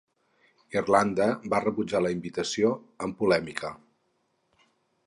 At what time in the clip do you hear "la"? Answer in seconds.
2.07-2.13